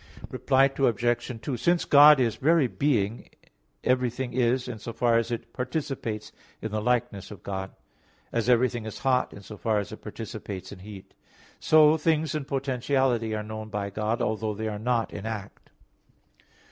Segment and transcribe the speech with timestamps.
[0.31, 1.39] Reply Obj.
[1.43, 3.29] 2: Since God is very being
[3.83, 7.75] everything is, in so far as it participates in the likeness of God;
[8.31, 11.13] as everything is hot in so far as it participates in heat.
[11.59, 15.69] So, things in potentiality are known by God, although they are not in act.